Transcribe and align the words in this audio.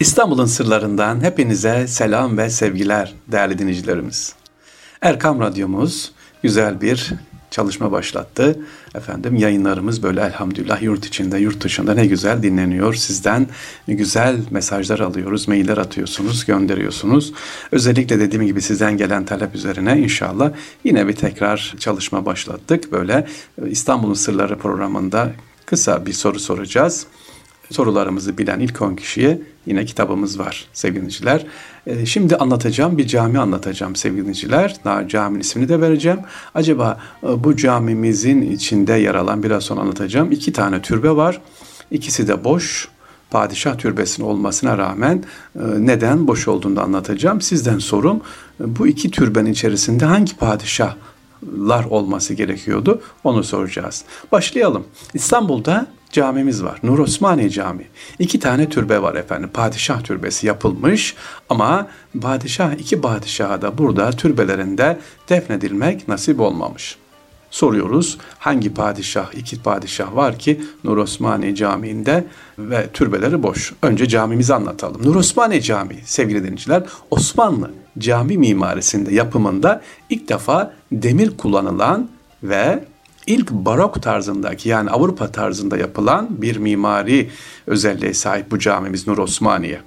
İstanbul'un 0.00 0.46
sırlarından 0.46 1.24
hepinize 1.24 1.86
selam 1.86 2.38
ve 2.38 2.50
sevgiler 2.50 3.14
değerli 3.28 3.58
dinleyicilerimiz. 3.58 4.34
Erkam 5.00 5.40
Radyomuz 5.40 6.12
güzel 6.42 6.80
bir 6.80 7.12
çalışma 7.50 7.92
başlattı. 7.92 8.58
Efendim 8.94 9.36
yayınlarımız 9.36 10.02
böyle 10.02 10.20
elhamdülillah 10.20 10.82
yurt 10.82 11.06
içinde 11.06 11.38
yurt 11.38 11.64
dışında 11.64 11.94
ne 11.94 12.06
güzel 12.06 12.42
dinleniyor. 12.42 12.94
Sizden 12.94 13.46
güzel 13.88 14.36
mesajlar 14.50 14.98
alıyoruz, 15.00 15.48
mailler 15.48 15.76
atıyorsunuz, 15.76 16.44
gönderiyorsunuz. 16.44 17.32
Özellikle 17.72 18.20
dediğim 18.20 18.46
gibi 18.46 18.62
sizden 18.62 18.96
gelen 18.96 19.24
talep 19.24 19.54
üzerine 19.54 19.98
inşallah 19.98 20.52
yine 20.84 21.08
bir 21.08 21.16
tekrar 21.16 21.74
çalışma 21.78 22.26
başlattık. 22.26 22.92
Böyle 22.92 23.26
İstanbul'un 23.66 24.14
Sırları 24.14 24.58
programında 24.58 25.32
kısa 25.66 26.06
bir 26.06 26.12
soru 26.12 26.40
soracağız 26.40 27.06
sorularımızı 27.70 28.38
bilen 28.38 28.60
ilk 28.60 28.82
10 28.82 28.96
kişiye 28.96 29.40
yine 29.66 29.84
kitabımız 29.84 30.38
var 30.38 30.66
sevgiliciler. 30.72 31.46
Ee, 31.86 32.06
şimdi 32.06 32.36
anlatacağım 32.36 32.98
bir 32.98 33.06
cami 33.06 33.38
anlatacağım 33.38 33.96
sevgiliciler. 33.96 34.76
Caminin 35.08 35.40
ismini 35.40 35.68
de 35.68 35.80
vereceğim. 35.80 36.20
Acaba 36.54 37.00
e, 37.22 37.44
bu 37.44 37.56
camimizin 37.56 38.42
içinde 38.42 38.92
yer 38.92 39.14
alan 39.14 39.42
biraz 39.42 39.64
sonra 39.64 39.80
anlatacağım. 39.80 40.32
iki 40.32 40.52
tane 40.52 40.82
türbe 40.82 41.10
var. 41.10 41.40
İkisi 41.90 42.28
de 42.28 42.44
boş 42.44 42.88
padişah 43.30 43.78
türbesinin 43.78 44.26
olmasına 44.26 44.78
rağmen 44.78 45.24
e, 45.56 45.60
neden 45.78 46.26
boş 46.26 46.48
olduğunu 46.48 46.76
da 46.76 46.82
anlatacağım. 46.82 47.40
Sizden 47.40 47.78
sorum 47.78 48.20
e, 48.60 48.76
bu 48.78 48.86
iki 48.86 49.10
türbenin 49.10 49.52
içerisinde 49.52 50.04
hangi 50.04 50.36
padişahlar 50.36 51.84
olması 51.90 52.34
gerekiyordu 52.34 53.02
onu 53.24 53.44
soracağız. 53.44 54.04
Başlayalım. 54.32 54.84
İstanbul'da 55.14 55.86
camimiz 56.14 56.64
var. 56.64 56.78
Nur 56.82 56.98
Osmaniye 56.98 57.50
Camii. 57.50 57.86
İki 58.18 58.40
tane 58.40 58.68
türbe 58.68 59.02
var 59.02 59.14
efendim. 59.14 59.50
Padişah 59.54 60.02
türbesi 60.02 60.46
yapılmış 60.46 61.14
ama 61.48 61.88
padişah 62.20 62.72
iki 62.72 63.00
padişaha 63.00 63.62
da 63.62 63.78
burada 63.78 64.10
türbelerinde 64.10 64.98
defnedilmek 65.28 66.08
nasip 66.08 66.40
olmamış. 66.40 66.96
Soruyoruz 67.50 68.18
hangi 68.38 68.74
padişah, 68.74 69.34
iki 69.34 69.62
padişah 69.62 70.16
var 70.16 70.38
ki 70.38 70.60
Nur 70.84 70.96
Osmaniye 70.96 71.54
Camii'nde 71.54 72.24
ve 72.58 72.86
türbeleri 72.92 73.42
boş. 73.42 73.72
Önce 73.82 74.08
camimizi 74.08 74.54
anlatalım. 74.54 75.04
Nur 75.04 75.16
Osmaniye 75.16 75.60
Camii 75.60 76.02
sevgili 76.04 76.42
dinleyiciler 76.42 76.82
Osmanlı 77.10 77.70
cami 77.98 78.38
mimarisinde 78.38 79.14
yapımında 79.14 79.82
ilk 80.10 80.28
defa 80.28 80.72
demir 80.92 81.36
kullanılan 81.36 82.08
ve 82.42 82.84
ilk 83.26 83.50
barok 83.50 84.02
tarzındaki 84.02 84.68
yani 84.68 84.90
Avrupa 84.90 85.32
tarzında 85.32 85.76
yapılan 85.76 86.42
bir 86.42 86.56
mimari 86.56 87.30
özelliğe 87.66 88.14
sahip 88.14 88.50
bu 88.50 88.58
camimiz 88.58 89.06
Nur 89.06 89.18
Osmaniye. 89.18 89.80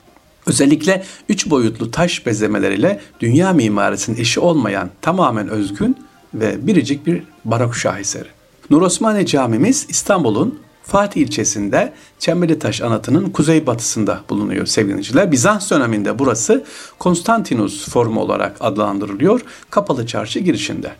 Özellikle 0.47 1.03
üç 1.29 1.49
boyutlu 1.49 1.91
taş 1.91 2.25
bezemeleriyle 2.25 2.99
dünya 3.19 3.53
mimarisinin 3.53 4.17
eşi 4.17 4.39
olmayan 4.39 4.89
tamamen 5.01 5.47
özgün 5.47 5.97
ve 6.33 6.67
biricik 6.67 7.05
bir 7.05 7.23
barok 7.45 7.75
şaheseri. 7.75 8.27
Nur 8.69 8.81
Osmaniye 8.81 9.25
Camimiz 9.25 9.85
İstanbul'un 9.89 10.59
Fatih 10.83 11.21
ilçesinde 11.21 11.93
Çemberlitaş 12.19 12.81
anıtının 12.81 13.29
kuzeybatısında 13.29 14.21
bulunuyor 14.29 14.65
sevgiliciler. 14.65 15.31
Bizans 15.31 15.71
döneminde 15.71 16.19
burası 16.19 16.63
Konstantinus 16.99 17.89
formu 17.89 18.21
olarak 18.21 18.57
adlandırılıyor. 18.59 19.41
Kapalı 19.69 20.07
çarşı 20.07 20.39
girişinde. 20.39 20.91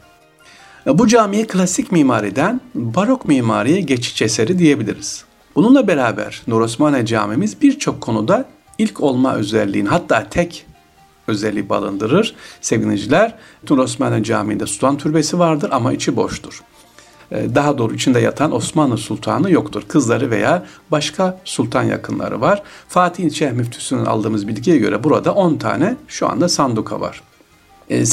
Bu 0.88 1.08
camiye 1.08 1.48
klasik 1.48 1.92
mimariden 1.92 2.62
barok 2.76 3.28
mimariye 3.28 3.82
geçiş 3.82 4.22
eseri 4.22 4.60
diyebiliriz. 4.60 5.24
Bununla 5.56 5.88
beraber 5.88 6.42
Nur 6.48 6.62
Osmaniye 6.62 7.06
Camimiz 7.06 7.62
birçok 7.62 8.02
konuda 8.02 8.46
ilk 8.78 9.02
olma 9.02 9.36
özelliğini 9.36 9.90
hatta 9.90 10.30
tek 10.30 10.66
özelliği 11.28 11.70
barındırır. 11.70 12.36
Sevgiliciler 12.62 13.36
Nur 13.70 13.78
Osmaniye 13.78 14.24
Camii'nde 14.24 14.66
Sultan 14.66 14.98
Türbesi 14.98 15.40
vardır 15.40 15.70
ama 15.72 15.94
içi 15.94 16.16
boştur. 16.16 16.64
Ee, 17.32 17.56
daha 17.56 17.78
doğru 17.78 17.94
içinde 17.94 18.20
yatan 18.20 18.56
Osmanlı 18.56 18.98
Sultanı 18.98 19.52
yoktur. 19.52 19.84
Kızları 19.88 20.32
veya 20.32 20.66
başka 20.92 21.40
sultan 21.46 21.84
yakınları 21.84 22.42
var. 22.42 22.64
Fatih 22.88 23.24
İlçe 23.24 23.52
Müftüsü'nün 23.52 24.06
aldığımız 24.06 24.48
bilgiye 24.48 24.78
göre 24.78 25.04
burada 25.04 25.34
10 25.34 25.56
tane 25.56 25.96
şu 26.08 26.30
anda 26.30 26.50
sanduka 26.50 27.02
var. 27.02 27.22
E, 27.90 28.06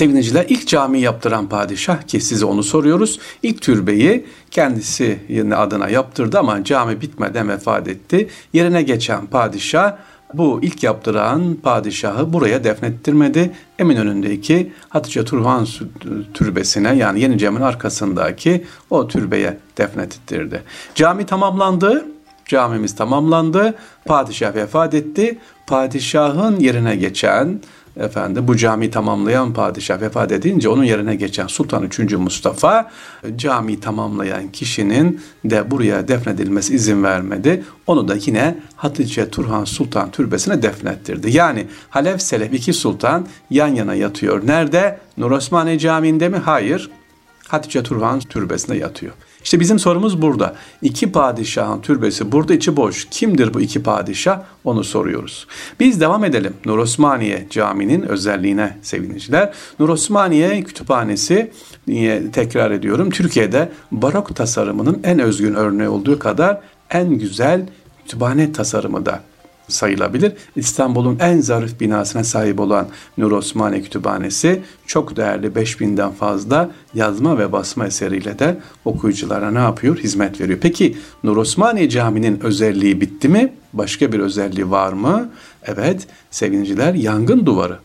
ilk 0.49 0.69
cami 0.69 1.01
yaptıran 1.01 1.49
padişah 1.49 2.03
ki 2.03 2.21
size 2.21 2.45
onu 2.45 2.63
soruyoruz. 2.63 3.21
İlk 3.43 3.63
türbeyi 3.63 4.27
kendisi 4.51 5.19
adına 5.57 5.89
yaptırdı 5.89 6.39
ama 6.39 6.65
cami 6.65 7.01
bitmeden 7.01 7.49
vefat 7.49 7.89
etti. 7.89 8.29
Yerine 8.53 8.83
geçen 8.83 9.27
padişah 9.27 9.97
bu 10.35 10.59
ilk 10.63 10.83
yaptıran 10.83 11.57
padişahı 11.63 12.33
buraya 12.33 12.65
defnettirmedi. 12.65 13.53
Eminönü'ndeki 13.79 14.73
Hatice 14.89 15.25
Turhan 15.25 15.67
türbesine 16.35 16.97
yani 16.97 17.21
Yeni 17.21 17.39
Cami'nin 17.39 17.65
arkasındaki 17.65 18.65
o 18.91 19.09
türbeye 19.09 19.59
defnettirdi. 19.79 20.63
Cami 20.95 21.27
tamamlandı. 21.27 22.07
Camimiz 22.47 22.97
tamamlandı. 22.97 23.75
Padişah 24.05 24.55
vefat 24.55 24.95
etti. 24.95 25.39
Padişahın 25.67 26.61
yerine 26.61 26.97
geçen 26.97 27.61
efendim 27.97 28.49
bu 28.49 28.57
cami 28.57 28.91
tamamlayan 28.91 29.53
padişah 29.53 30.01
vefat 30.01 30.33
edince 30.33 30.69
onun 30.69 30.85
yerine 30.85 31.15
geçen 31.15 31.47
Sultan 31.47 31.83
3. 31.83 31.99
Mustafa 32.13 32.91
cami 33.37 33.81
tamamlayan 33.81 34.49
kişinin 34.53 35.21
de 35.45 35.71
buraya 35.71 36.09
defnedilmesi 36.09 36.75
izin 36.75 37.03
vermedi. 37.03 37.65
Onu 37.87 38.09
da 38.09 38.15
yine 38.27 38.59
Hatice 38.77 39.31
Turhan 39.31 39.65
Sultan 39.65 40.11
türbesine 40.11 40.63
defnettirdi. 40.63 41.37
Yani 41.37 41.67
Halef 41.91 42.23
Selef 42.23 42.55
iki 42.55 42.73
sultan 42.73 43.27
yan 43.51 43.69
yana 43.69 43.95
yatıyor. 43.95 44.47
Nerede? 44.47 44.99
Nur 45.17 45.31
Osmaniye 45.31 45.79
Camii'nde 45.79 46.29
mi? 46.29 46.37
Hayır. 46.37 46.91
Hatice 47.49 47.83
Turhan 47.83 48.21
türbesinde 48.21 48.77
yatıyor. 48.77 49.13
İşte 49.45 49.61
bizim 49.61 49.79
sorumuz 49.79 50.23
burada. 50.23 50.55
İki 50.83 51.13
padişahın 51.13 51.81
türbesi 51.81 52.33
burada 52.33 52.55
içi 52.55 52.77
boş. 52.77 53.09
Kimdir 53.11 53.55
bu 53.55 53.61
iki 53.61 53.83
padişah? 53.83 54.41
Onu 54.65 54.85
soruyoruz. 54.85 55.47
Biz 55.81 56.01
devam 56.01 56.25
edelim. 56.25 56.55
Nur 56.65 56.79
Osmaniye 56.79 57.47
Camii'nin 57.51 58.03
özelliğine 58.03 58.79
sevgiliciler. 58.83 59.53
Nur 59.79 59.89
Osmaniye 59.89 60.63
Kütüphanesi 60.63 61.51
niye 61.87 62.31
tekrar 62.31 62.71
ediyorum. 62.71 63.11
Türkiye'de 63.11 63.73
barok 63.93 64.37
tasarımının 64.37 65.01
en 65.05 65.19
özgün 65.19 65.55
örneği 65.55 65.89
olduğu 65.89 66.19
kadar 66.19 66.61
en 66.91 67.19
güzel 67.19 67.67
kütüphane 68.05 68.53
tasarımı 68.53 69.07
da 69.07 69.21
sayılabilir. 69.69 70.33
İstanbul'un 70.57 71.19
en 71.19 71.41
zarif 71.41 71.81
binasına 71.81 72.25
sahip 72.25 72.61
olan 72.61 72.89
Nur 73.19 73.33
Osmaniye 73.33 73.83
Kütüphanesi 73.83 74.63
çok 74.87 75.17
değerli 75.17 75.47
5000'den 75.47 76.13
fazla 76.13 76.71
yazma 76.95 77.39
ve 77.39 77.53
basma 77.53 77.87
eseriyle 77.87 78.39
de 78.39 78.57
okuyuculara 78.85 79.51
ne 79.51 79.59
yapıyor? 79.59 79.97
Hizmet 79.99 80.41
veriyor. 80.41 80.59
Peki 80.63 80.97
Nur 81.25 81.37
Osmaniye 81.37 81.89
Camii'nin 81.89 82.41
özelliği 82.41 83.01
bitti 83.01 83.29
mi? 83.29 83.53
Başka 83.73 84.13
bir 84.13 84.21
özelliği 84.21 84.71
var 84.71 84.93
mı? 84.93 85.31
Evet 85.63 86.07
sevgiliciler 86.31 86.95
yangın 86.95 87.47
duvarı. 87.47 87.79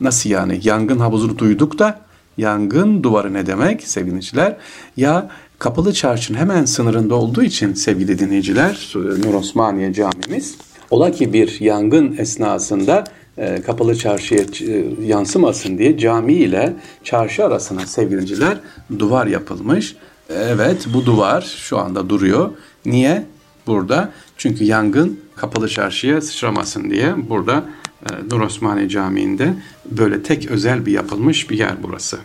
Nasıl 0.00 0.30
yani? 0.30 0.60
Yangın 0.62 0.98
havuzunu 0.98 1.38
duyduk 1.38 1.78
da 1.78 2.00
yangın 2.36 3.02
duvarı 3.02 3.34
ne 3.34 3.46
demek 3.46 3.82
sevgiliciler? 3.82 4.56
Ya 4.96 5.30
Kapalı 5.58 5.92
Çarşı'nın 5.92 6.38
hemen 6.38 6.64
sınırında 6.64 7.14
olduğu 7.14 7.42
için 7.42 7.74
sevgili 7.74 8.18
dinleyiciler 8.18 8.92
Nur 8.94 9.34
Osmaniye 9.34 9.92
Camimiz 9.92 10.56
Ola 10.92 11.10
ki 11.10 11.32
bir 11.32 11.60
yangın 11.60 12.16
esnasında 12.18 13.04
e, 13.38 13.62
kapalı 13.62 13.96
çarşıya 13.96 14.40
e, 14.40 14.84
yansımasın 15.06 15.78
diye 15.78 15.98
cami 15.98 16.32
ile 16.34 16.72
çarşı 17.04 17.44
arasına 17.44 17.86
sevgiliciler 17.86 18.58
duvar 18.98 19.26
yapılmış. 19.26 19.96
Evet 20.30 20.86
bu 20.94 21.06
duvar 21.06 21.40
şu 21.40 21.78
anda 21.78 22.08
duruyor. 22.08 22.50
Niye? 22.86 23.26
Burada 23.66 24.12
çünkü 24.36 24.64
yangın 24.64 25.20
kapalı 25.36 25.68
çarşıya 25.68 26.20
sıçramasın 26.20 26.90
diye 26.90 27.14
burada 27.28 27.64
e, 28.02 28.28
Nur 28.30 28.40
Osmaniye 28.40 28.88
Camii'nde 28.88 29.54
böyle 29.90 30.22
tek 30.22 30.50
özel 30.50 30.86
bir 30.86 30.92
yapılmış 30.92 31.50
bir 31.50 31.58
yer 31.58 31.74
burası. 31.82 32.18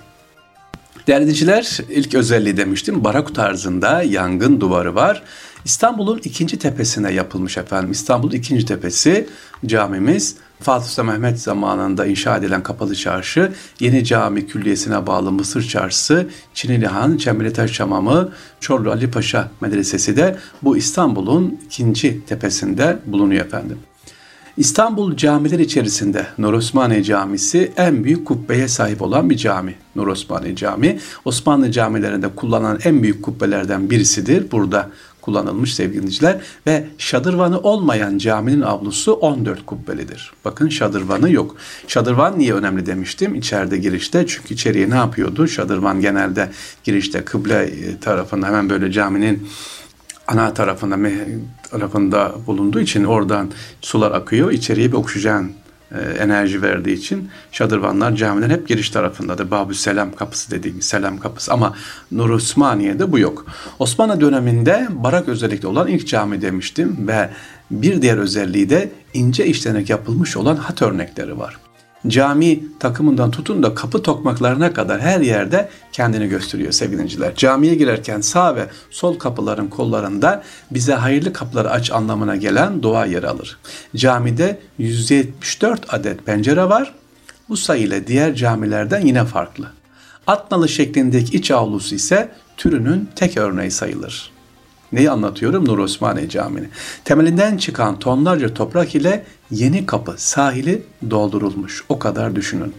Değerli 1.08 1.32
ilk 1.90 2.16
özelliği 2.16 2.58
demiştim. 2.58 3.04
Barak 3.04 3.36
tarzında 3.36 4.02
yangın 4.02 4.62
duvarı 4.62 4.96
var. 4.96 5.24
İstanbul'un 5.66 6.22
ikinci 6.24 6.60
tepesine 6.60 7.14
yapılmış 7.14 7.58
efendim. 7.58 7.92
İstanbul 7.92 8.34
ikinci 8.34 8.66
tepesi 8.66 9.28
camimiz. 9.66 10.36
Fatih 10.60 10.88
Sultan 10.88 11.06
Mehmet 11.06 11.40
zamanında 11.40 12.06
inşa 12.06 12.38
edilen 12.38 12.64
Kapalı 12.64 12.96
Çarşı, 12.96 13.52
Yeni 13.80 14.06
Cami 14.06 14.48
Külliyesi'ne 14.48 15.08
bağlı 15.08 15.32
Mısır 15.32 15.68
Çarşısı, 15.68 16.28
Çinili 16.54 16.88
Han, 16.88 17.18
Çemberlitaş 17.18 17.74
Çamamı, 17.74 18.30
Çorlu 18.60 18.92
Ali 18.92 19.12
Paşa 19.12 19.52
Medresesi 19.62 20.18
de 20.18 20.38
bu 20.64 20.78
İstanbul'un 20.78 21.60
ikinci 21.66 22.26
tepesinde 22.26 23.00
bulunuyor 23.06 23.46
efendim. 23.46 23.78
İstanbul 24.58 25.18
camiler 25.18 25.60
içerisinde 25.60 26.28
Nur 26.38 26.54
Osmaniye 26.54 27.04
Camisi 27.04 27.72
en 27.78 28.04
büyük 28.04 28.28
kubbeye 28.28 28.68
sahip 28.68 29.02
olan 29.02 29.30
bir 29.30 29.38
cami. 29.38 29.76
Nur 29.96 30.08
Osmaniye 30.08 30.56
Camii 30.56 31.00
Osmanlı 31.26 31.72
camilerinde 31.72 32.28
kullanılan 32.36 32.80
en 32.84 33.04
büyük 33.04 33.24
kubbelerden 33.24 33.90
birisidir. 33.90 34.52
Burada 34.52 34.90
kullanılmış 35.28 35.76
sevgili 35.76 35.98
dinleyiciler 35.98 36.38
ve 36.68 36.86
şadırvanı 36.98 37.60
olmayan 37.60 38.18
caminin 38.18 38.62
avlusu 38.62 39.14
14 39.14 39.66
kubbelidir. 39.66 40.32
Bakın 40.46 40.70
şadırvanı 40.70 41.32
yok. 41.32 41.56
Şadırvan 41.88 42.40
niye 42.40 42.54
önemli 42.54 42.86
demiştim 42.86 43.36
içeride 43.36 43.78
girişte 43.78 44.28
çünkü 44.28 44.54
içeriye 44.54 44.90
ne 44.90 44.96
yapıyordu? 44.96 45.48
Şadırvan 45.48 46.02
genelde 46.02 46.50
girişte 46.84 47.26
kıble 47.26 47.72
tarafında 48.00 48.48
hemen 48.48 48.70
böyle 48.70 48.92
caminin 48.92 49.48
ana 50.28 50.54
tarafında 50.54 50.98
tarafında 51.72 52.36
bulunduğu 52.48 52.80
için 52.80 53.04
oradan 53.04 53.52
sular 53.82 54.12
akıyor. 54.12 54.52
İçeriye 54.52 54.92
bir 54.92 54.98
oksijen 54.98 55.54
e, 55.92 56.00
enerji 56.00 56.62
verdiği 56.62 56.94
için 56.94 57.30
şadırvanlar 57.52 58.16
camilerin 58.16 58.54
hep 58.54 58.68
giriş 58.68 58.90
tarafındadır. 58.90 59.52
Babü 59.52 59.76
Selam 59.76 60.16
kapısı 60.16 60.52
dediğimiz 60.52 60.86
Selam 60.86 61.18
kapısı 61.18 61.54
ama 61.54 61.76
Nur 62.12 62.30
Osmaniye'de 62.30 63.12
bu 63.12 63.20
yok. 63.20 63.46
Osmanlı 63.80 64.22
döneminde 64.22 64.88
barak 64.92 65.30
özellikle 65.30 65.68
olan 65.68 65.88
ilk 65.88 66.08
cami 66.08 66.42
demiştim 66.42 67.08
ve 67.08 67.30
bir 67.72 68.02
diğer 68.02 68.18
özelliği 68.18 68.70
de 68.70 68.92
ince 69.14 69.46
işlenerek 69.46 69.90
yapılmış 69.90 70.38
olan 70.38 70.56
hat 70.56 70.82
örnekleri 70.82 71.40
var 71.40 71.58
cami 72.08 72.64
takımından 72.80 73.32
tutun 73.32 73.64
da 73.64 73.76
kapı 73.76 74.04
tokmaklarına 74.04 74.74
kadar 74.74 75.02
her 75.02 75.22
yerde 75.22 75.70
kendini 75.92 76.28
gösteriyor 76.28 76.72
sevgiliciler. 76.72 77.36
Camiye 77.36 77.76
girerken 77.76 78.22
sağ 78.22 78.56
ve 78.56 78.66
sol 78.90 79.20
kapıların 79.20 79.68
kollarında 79.68 80.44
bize 80.72 80.94
hayırlı 80.94 81.34
kapıları 81.34 81.72
aç 81.72 81.92
anlamına 81.92 82.36
gelen 82.36 82.84
dua 82.84 83.06
yer 83.06 83.24
alır. 83.24 83.58
Camide 83.96 84.60
174 84.78 85.94
adet 85.94 86.26
pencere 86.26 86.70
var. 86.70 86.94
Bu 87.50 87.58
sayı 87.58 87.84
ile 87.84 88.08
diğer 88.08 88.36
camilerden 88.36 89.06
yine 89.06 89.26
farklı. 89.26 89.68
Atnalı 90.28 90.70
şeklindeki 90.70 91.38
iç 91.38 91.52
avlusu 91.52 91.96
ise 91.96 92.32
türünün 92.58 93.10
tek 93.16 93.38
örneği 93.38 93.72
sayılır. 93.72 94.37
Neyi 94.92 95.12
anlatıyorum? 95.12 95.68
Nur 95.68 95.80
Osmaniye 95.80 96.30
Camii'ni. 96.30 96.68
Temelinden 97.06 97.58
çıkan 97.58 98.00
tonlarca 98.00 98.54
toprak 98.54 98.96
ile 98.96 99.26
yeni 99.52 99.86
kapı 99.86 100.14
sahili 100.18 100.84
doldurulmuş. 101.10 101.84
O 101.90 102.00
kadar 102.00 102.36
düşünün. 102.36 102.74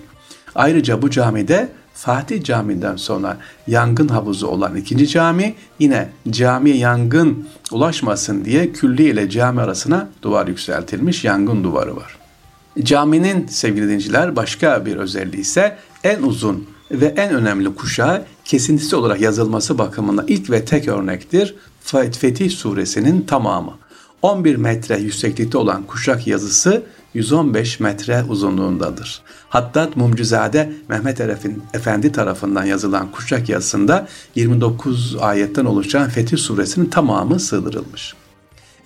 Ayrıca 0.54 1.02
bu 1.02 1.10
camide 1.10 1.68
Fatih 1.94 2.44
Camii'nden 2.44 2.96
sonra 2.96 3.36
yangın 3.66 4.08
havuzu 4.08 4.46
olan 4.46 4.76
ikinci 4.76 5.08
cami 5.08 5.54
yine 5.78 6.08
camiye 6.30 6.76
yangın 6.76 7.48
ulaşmasın 7.72 8.44
diye 8.44 8.72
külli 8.72 9.02
ile 9.02 9.30
cami 9.30 9.60
arasına 9.60 10.08
duvar 10.22 10.46
yükseltilmiş 10.46 11.24
yangın 11.24 11.64
duvarı 11.64 11.96
var. 11.96 12.18
Caminin 12.82 13.46
sevgili 13.46 13.88
dinciler 13.88 14.36
başka 14.36 14.86
bir 14.86 14.96
özelliği 14.96 15.42
ise 15.42 15.76
en 16.04 16.22
uzun 16.22 16.66
ve 16.90 17.06
en 17.06 17.34
önemli 17.34 17.74
kuşağı 17.74 18.24
kesintisi 18.44 18.96
olarak 18.96 19.20
yazılması 19.20 19.78
bakımından 19.78 20.24
ilk 20.28 20.50
ve 20.50 20.64
tek 20.64 20.88
örnektir. 20.88 21.54
Fetih 22.16 22.50
suresinin 22.50 23.22
tamamı. 23.22 23.72
11 24.22 24.56
metre 24.56 24.98
yükseklikte 24.98 25.58
olan 25.58 25.82
kuşak 25.82 26.26
yazısı 26.26 26.82
115 27.14 27.80
metre 27.80 28.24
uzunluğundadır. 28.28 29.22
Hattat 29.48 29.96
Mumcuzade 29.96 30.72
Mehmet 30.88 31.20
Efendi 31.74 32.12
tarafından 32.12 32.64
yazılan 32.64 33.10
kuşak 33.10 33.48
yazısında 33.48 34.08
29 34.34 35.16
ayetten 35.20 35.64
oluşan 35.64 36.08
Fetih 36.08 36.38
suresinin 36.38 36.86
tamamı 36.86 37.40
sığdırılmış. 37.40 38.14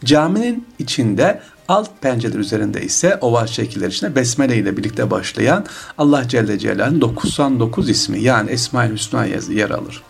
Caminin 0.05 0.66
içinde 0.78 1.40
alt 1.69 1.90
pencere 2.00 2.38
üzerinde 2.38 2.82
ise 2.82 3.19
oval 3.20 3.46
şekiller 3.46 3.88
içinde 3.88 4.16
Besmele 4.16 4.56
ile 4.56 4.76
birlikte 4.76 5.10
başlayan 5.10 5.66
Allah 5.98 6.28
Celle 6.28 6.58
Celal'in 6.58 7.00
99 7.00 7.90
ismi 7.90 8.20
yani 8.20 8.50
Esma-ül 8.50 8.93
Hüsna 8.93 9.25
yer 9.26 9.70
alır. 9.70 10.02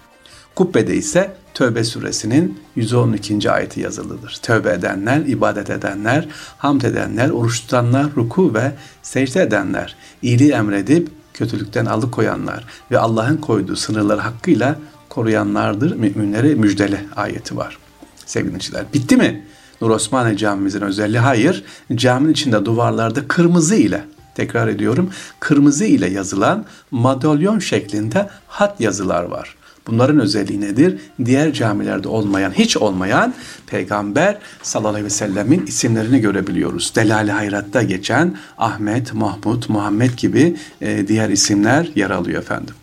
Kubbede 0.55 0.95
ise 0.95 1.33
Tövbe 1.55 1.85
suresinin 1.85 2.61
112. 2.77 3.51
ayeti 3.51 3.81
yazılıdır. 3.81 4.39
Tövbe 4.43 4.71
edenler, 4.71 5.19
ibadet 5.19 5.71
edenler, 5.71 6.29
hamd 6.59 6.83
edenler, 6.83 7.31
oruç 7.31 7.61
tutanlar, 7.61 8.07
ruku 8.17 8.55
ve 8.55 8.73
secde 9.03 9.43
edenler, 9.43 9.97
iyiliği 10.23 10.53
emredip 10.53 11.09
kötülükten 11.35 11.87
alıkoyanlar 11.87 12.65
ve 12.91 12.99
Allah'ın 12.99 13.37
koyduğu 13.37 13.77
sınırları 13.77 14.21
hakkıyla 14.21 14.77
koruyanlardır 15.09 15.97
müminleri 15.97 16.55
müjdeli 16.55 17.01
ayeti 17.17 17.57
var. 17.57 17.79
Sevgili 18.27 18.59
bitti 18.95 19.17
mi? 19.17 19.45
Nur 19.81 19.91
Osmaniye 19.91 20.37
camimizin 20.37 20.81
özelliği 20.81 21.19
hayır. 21.19 21.65
Caminin 21.95 22.33
içinde 22.33 22.65
duvarlarda 22.65 23.29
kırmızı 23.29 23.75
ile 23.75 24.05
tekrar 24.35 24.69
ediyorum 24.69 25.11
kırmızı 25.41 25.85
ile 25.85 26.11
yazılan 26.11 26.65
madalyon 26.91 27.59
şeklinde 27.59 28.29
hat 28.49 28.81
yazılar 28.81 29.23
var. 29.23 29.57
Bunların 29.87 30.21
özelliği 30.21 30.61
nedir? 30.61 31.01
Diğer 31.25 31.53
camilerde 31.53 32.09
olmayan, 32.09 32.51
hiç 32.51 32.77
olmayan 32.77 33.35
Peygamber 33.67 34.39
sallallahu 34.63 34.91
aleyhi 34.91 35.05
ve 35.05 35.11
sellemin 35.11 35.67
isimlerini 35.67 36.21
görebiliyoruz. 36.21 36.93
Delali 36.97 37.33
Hayrat'ta 37.33 37.83
geçen 37.83 38.37
Ahmet, 38.59 39.15
Mahmud, 39.15 39.63
Muhammed 39.69 40.11
gibi 40.17 40.57
e, 40.81 41.09
diğer 41.09 41.29
isimler 41.29 41.89
yer 41.95 42.11
alıyor 42.11 42.43
efendim. 42.43 42.75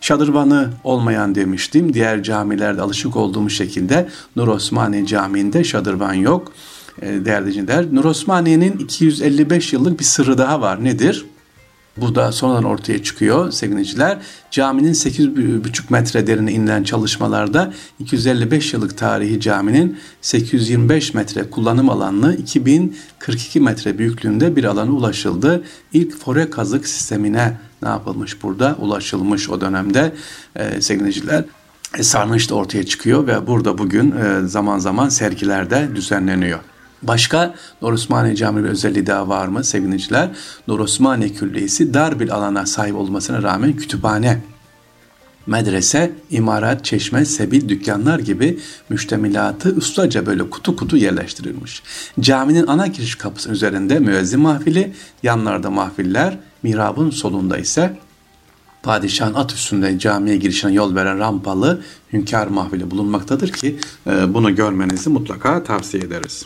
Şadırvanı 0.00 0.70
olmayan 0.84 1.34
demiştim. 1.34 1.94
Diğer 1.94 2.22
camilerde 2.22 2.82
alışık 2.82 3.16
olduğumuz 3.16 3.52
şekilde 3.52 4.08
Nur 4.36 4.48
Osmaniye 4.48 5.06
Camii'nde 5.06 5.64
şadırvan 5.64 6.14
yok. 6.14 6.52
E, 7.02 7.06
değerli 7.06 7.46
dinleyiciler, 7.46 7.86
Nur 7.92 8.04
Osmaniye'nin 8.04 8.78
255 8.78 9.72
yıllık 9.72 10.00
bir 10.00 10.04
sırrı 10.04 10.38
daha 10.38 10.60
var. 10.60 10.84
Nedir? 10.84 11.26
Bu 11.96 12.14
da 12.14 12.32
sonradan 12.32 12.64
ortaya 12.64 13.02
çıkıyor 13.02 13.52
sevgiliciler. 13.52 14.18
Caminin 14.50 14.92
8,5 14.92 15.82
metre 15.90 16.26
derine 16.26 16.52
inilen 16.52 16.82
çalışmalarda 16.82 17.72
255 17.98 18.72
yıllık 18.72 18.98
tarihi 18.98 19.40
caminin 19.40 19.98
825 20.20 21.14
metre 21.14 21.50
kullanım 21.50 21.90
alanlı 21.90 22.36
2042 22.36 23.60
metre 23.60 23.98
büyüklüğünde 23.98 24.56
bir 24.56 24.64
alana 24.64 24.90
ulaşıldı. 24.90 25.64
İlk 25.92 26.18
fore 26.18 26.50
kazık 26.50 26.88
sistemine 26.88 27.56
ne 27.82 27.88
yapılmış 27.88 28.42
burada? 28.42 28.76
Ulaşılmış 28.80 29.50
o 29.50 29.60
dönemde 29.60 30.12
e, 30.56 30.80
sevgiliciler. 30.80 31.44
E, 31.98 32.02
sarnıç 32.02 32.50
da 32.50 32.54
ortaya 32.54 32.86
çıkıyor 32.86 33.26
ve 33.26 33.46
burada 33.46 33.78
bugün 33.78 34.10
e, 34.10 34.46
zaman 34.46 34.78
zaman 34.78 35.08
sergilerde 35.08 35.88
düzenleniyor. 35.94 36.60
Başka 37.08 37.54
Nur 37.82 37.92
Osmaniye 37.92 38.36
Camii 38.36 38.64
bir 38.64 38.68
özelliği 38.68 39.06
daha 39.06 39.28
var 39.28 39.48
mı 39.48 39.64
sevgiliciler? 39.64 40.30
Nur 40.68 40.80
Osmaniye 40.80 41.32
Külliyesi 41.32 41.94
dar 41.94 42.20
bir 42.20 42.28
alana 42.28 42.66
sahip 42.66 42.96
olmasına 42.96 43.42
rağmen 43.42 43.76
kütüphane, 43.76 44.40
medrese, 45.46 46.12
imarat, 46.30 46.84
çeşme, 46.84 47.24
sebil, 47.24 47.68
dükkanlar 47.68 48.18
gibi 48.18 48.58
müştemilatı 48.88 49.74
ustaca 49.76 50.26
böyle 50.26 50.50
kutu 50.50 50.76
kutu 50.76 50.96
yerleştirilmiş. 50.96 51.82
Caminin 52.20 52.66
ana 52.66 52.86
giriş 52.86 53.14
kapısının 53.14 53.54
üzerinde 53.54 53.98
müezzin 53.98 54.40
mahfili, 54.40 54.92
yanlarda 55.22 55.70
mahfiller, 55.70 56.38
mihrabın 56.62 57.10
solunda 57.10 57.58
ise 57.58 57.98
padişahın 58.82 59.34
at 59.34 59.52
üstünde 59.52 59.98
camiye 59.98 60.36
girişine 60.36 60.72
yol 60.72 60.94
veren 60.94 61.18
rampalı 61.18 61.82
hünkâr 62.12 62.46
mahfili 62.46 62.90
bulunmaktadır 62.90 63.52
ki 63.52 63.78
e, 64.06 64.34
bunu 64.34 64.54
görmenizi 64.54 65.10
mutlaka 65.10 65.64
tavsiye 65.64 66.02
ederiz. 66.02 66.44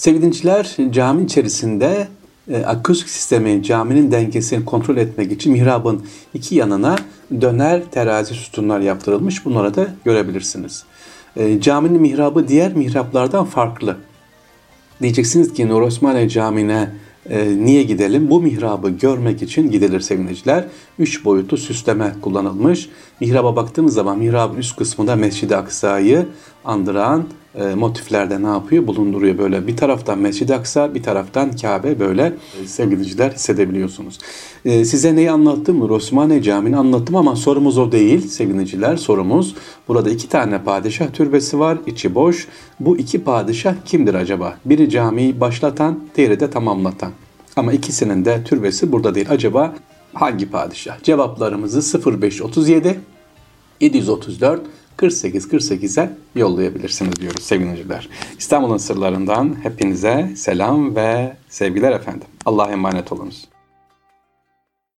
Sevgili 0.00 0.22
dinciler, 0.22 0.76
cami 0.90 1.24
içerisinde 1.24 2.08
e, 2.50 2.64
akustik 2.64 3.08
sistemi, 3.08 3.62
caminin 3.62 4.12
dengesini 4.12 4.64
kontrol 4.64 4.96
etmek 4.96 5.32
için 5.32 5.52
mihrabın 5.52 6.02
iki 6.34 6.54
yanına 6.54 6.96
döner 7.40 7.82
terazi 7.90 8.34
sütunlar 8.34 8.80
yaptırılmış. 8.80 9.44
Bunları 9.44 9.74
da 9.74 9.86
görebilirsiniz. 10.04 10.84
E, 11.36 11.60
caminin 11.60 12.00
mihrabı 12.00 12.48
diğer 12.48 12.74
mihraplardan 12.74 13.44
farklı. 13.44 13.96
Diyeceksiniz 15.02 15.52
ki 15.52 15.68
Nur 15.68 15.82
Osmaniye 15.82 16.28
Camii'ne 16.28 16.90
e, 17.30 17.56
niye 17.64 17.82
gidelim? 17.82 18.30
Bu 18.30 18.42
mihrabı 18.42 18.90
görmek 18.90 19.42
için 19.42 19.70
gidilir 19.70 20.00
sevgiliciler. 20.00 20.64
Üç 20.98 21.24
boyutlu 21.24 21.56
süsleme 21.56 22.14
kullanılmış. 22.22 22.88
Mihraba 23.20 23.56
baktığımız 23.56 23.94
zaman 23.94 24.18
mihrabın 24.18 24.56
üst 24.56 24.76
kısmında 24.76 25.16
Mescid-i 25.16 25.56
Aksa'yı 25.56 26.26
andıran 26.64 27.24
e, 27.54 27.74
motiflerde 27.74 28.42
ne 28.42 28.46
yapıyor? 28.46 28.86
Bulunduruyor 28.86 29.38
böyle. 29.38 29.66
Bir 29.66 29.76
taraftan 29.76 30.18
Mescid-i 30.18 30.54
Aksa, 30.54 30.94
bir 30.94 31.02
taraftan 31.02 31.56
Kabe 31.56 32.00
böyle 32.00 32.32
e, 32.62 32.66
sevgiliciler 32.66 33.30
hissedebiliyorsunuz. 33.30 34.18
E, 34.64 34.84
size 34.84 35.16
neyi 35.16 35.30
anlattım? 35.30 35.90
Osmaniye 35.90 36.42
Camii'ni 36.42 36.76
anlattım 36.76 37.16
ama 37.16 37.36
sorumuz 37.36 37.78
o 37.78 37.92
değil 37.92 38.28
sevgiliciler. 38.28 38.96
Sorumuz 38.96 39.54
burada 39.88 40.10
iki 40.10 40.28
tane 40.28 40.62
padişah 40.62 41.12
türbesi 41.12 41.58
var. 41.58 41.78
içi 41.86 42.14
boş. 42.14 42.48
Bu 42.80 42.98
iki 42.98 43.24
padişah 43.24 43.74
kimdir 43.84 44.14
acaba? 44.14 44.56
Biri 44.64 44.90
camiyi 44.90 45.40
başlatan, 45.40 46.00
diğeri 46.16 46.40
de 46.40 46.50
tamamlatan. 46.50 47.12
Ama 47.56 47.72
ikisinin 47.72 48.24
de 48.24 48.44
türbesi 48.44 48.92
burada 48.92 49.14
değil. 49.14 49.26
Acaba 49.30 49.74
hangi 50.14 50.50
padişah? 50.50 51.02
Cevaplarımızı 51.02 52.02
0537 52.20 53.00
734 53.80 54.60
48-48'e 55.00 56.10
yollayabilirsiniz 56.34 57.16
diyoruz 57.20 57.42
sevgiliciler. 57.42 58.08
İstanbul'un 58.38 58.76
sırlarından 58.76 59.56
hepinize 59.62 60.32
selam 60.36 60.96
ve 60.96 61.36
sevgiler 61.48 61.92
efendim. 61.92 62.28
Allah'a 62.44 62.72
emanet 62.72 63.12
olunuz. 63.12 63.48